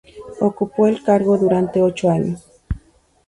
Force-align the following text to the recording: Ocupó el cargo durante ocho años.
Ocupó 0.39 0.87
el 0.87 1.03
cargo 1.03 1.37
durante 1.37 1.79
ocho 1.83 2.09
años. 2.09 2.43